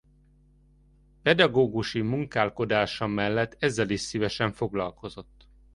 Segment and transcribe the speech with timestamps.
[1.21, 5.47] Pedagógusi munkálkodása mellett ezzel is szívesen foglalkozott.